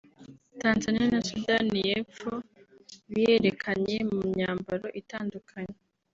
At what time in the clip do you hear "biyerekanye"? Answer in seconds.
3.11-3.97